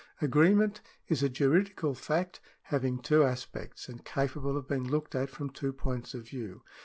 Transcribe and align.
Agreement 0.19 0.81
is 1.09 1.21
a 1.21 1.29
juridical 1.29 1.93
fact 1.93 2.39
having 2.63 2.97
two 2.99 3.23
aspects, 3.23 3.87
and 3.87 4.03
capable 4.03 4.57
of 4.57 4.67
being 4.67 4.87
looked 4.89 5.13
at 5.13 5.29
from 5.29 5.47
two 5.51 5.71
points 5.71 6.15
of 6.15 6.27
view. 6.27 6.63